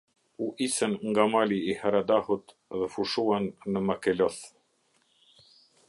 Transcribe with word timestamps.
U 0.43 0.45
isën 0.67 0.93
nga 1.09 1.25
mali 1.33 1.59
i 1.73 1.75
Haradahut 1.81 2.55
dhe 2.79 2.89
fushuan 2.95 3.47
në 3.75 3.87
Makeloth. 3.91 4.45